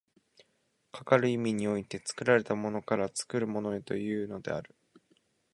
[0.91, 4.73] かかる意味において、作られたものから作るものへというのである。